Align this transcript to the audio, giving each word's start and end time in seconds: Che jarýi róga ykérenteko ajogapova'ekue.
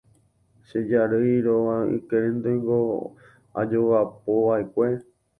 Che 0.67 0.77
jarýi 0.91 1.35
róga 1.47 1.75
ykérenteko 1.97 2.77
ajogapova'ekue. 3.61 4.89